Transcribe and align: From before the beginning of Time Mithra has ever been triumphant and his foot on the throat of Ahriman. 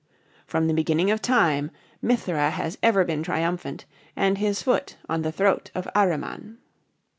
From 0.47 0.63
before 0.63 0.67
the 0.69 0.73
beginning 0.77 1.11
of 1.11 1.21
Time 1.21 1.69
Mithra 2.01 2.49
has 2.49 2.75
ever 2.81 3.05
been 3.05 3.21
triumphant 3.21 3.85
and 4.15 4.39
his 4.39 4.63
foot 4.63 4.95
on 5.07 5.21
the 5.21 5.31
throat 5.31 5.69
of 5.75 5.87
Ahriman. 5.95 6.57